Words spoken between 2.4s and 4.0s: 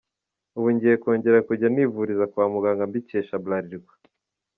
muganga mbikesha Bralirwa.